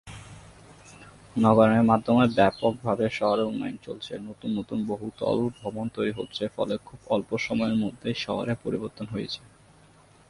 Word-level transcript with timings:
নগরায়নের 1.35 1.89
মাধ্যমে 1.91 2.25
ব্যাপকভাবে 2.35 3.05
শহরের 3.09 3.49
উন্নয়ন 3.51 3.77
চলছে, 3.83 4.13
নতুন 4.19 4.49
নতুন 4.51 4.79
বহুতল 4.85 5.37
ভবন 5.61 5.85
তৈরী 5.95 6.13
হচ্ছে 6.15 6.43
ফলে 6.47 6.75
খুব 6.85 6.99
অল্প 7.07 7.29
সময়ের 7.37 7.75
মধ্যেই 7.75 8.15
শহরের 8.17 8.57
পরিবর্তন 8.63 9.05
হয়েছে। 9.05 9.41